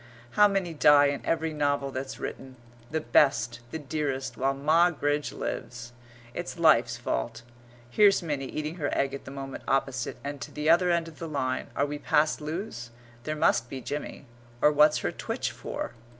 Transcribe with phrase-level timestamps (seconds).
[0.31, 2.55] How many die in every novel that's written
[2.89, 5.93] the best, the dearest, while Moggridge lives.
[6.33, 7.43] It's life's fault.
[7.87, 11.29] Here's Minnie eating her egg at the moment opposite and at t'other end of the
[11.29, 12.89] line are we past Lewes?
[13.25, 14.25] there must be Jimmy
[14.59, 15.93] or what's her twitch for?